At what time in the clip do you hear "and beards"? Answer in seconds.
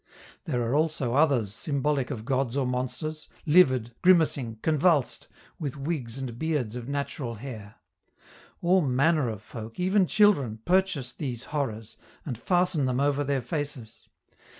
6.17-6.75